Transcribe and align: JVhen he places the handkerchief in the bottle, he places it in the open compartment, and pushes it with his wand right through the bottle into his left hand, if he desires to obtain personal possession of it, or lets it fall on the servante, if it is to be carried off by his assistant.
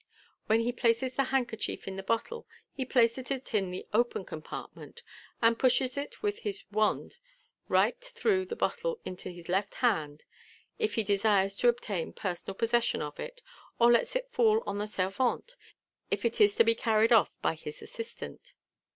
JVhen 0.49 0.63
he 0.63 0.71
places 0.71 1.13
the 1.13 1.25
handkerchief 1.25 1.87
in 1.87 1.95
the 1.95 2.01
bottle, 2.01 2.47
he 2.71 2.85
places 2.85 3.29
it 3.29 3.53
in 3.53 3.69
the 3.69 3.85
open 3.93 4.25
compartment, 4.25 5.03
and 5.43 5.59
pushes 5.59 5.95
it 5.95 6.23
with 6.23 6.39
his 6.39 6.63
wand 6.71 7.19
right 7.67 8.01
through 8.03 8.43
the 8.45 8.55
bottle 8.55 8.99
into 9.05 9.29
his 9.29 9.47
left 9.47 9.75
hand, 9.75 10.23
if 10.79 10.95
he 10.95 11.03
desires 11.03 11.55
to 11.57 11.67
obtain 11.67 12.13
personal 12.13 12.55
possession 12.55 12.99
of 13.03 13.19
it, 13.19 13.43
or 13.77 13.91
lets 13.91 14.15
it 14.15 14.31
fall 14.31 14.63
on 14.65 14.79
the 14.79 14.87
servante, 14.87 15.53
if 16.09 16.25
it 16.25 16.41
is 16.41 16.55
to 16.55 16.63
be 16.63 16.73
carried 16.73 17.11
off 17.11 17.29
by 17.43 17.53
his 17.53 17.79
assistant. 17.79 18.55